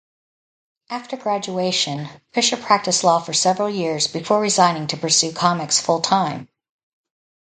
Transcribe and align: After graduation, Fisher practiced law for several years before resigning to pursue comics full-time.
After 0.89 1.15
graduation, 1.15 2.09
Fisher 2.33 2.57
practiced 2.57 3.03
law 3.03 3.19
for 3.19 3.33
several 3.33 3.69
years 3.69 4.07
before 4.07 4.41
resigning 4.41 4.87
to 4.87 4.97
pursue 4.97 5.31
comics 5.31 5.79
full-time. 5.79 6.49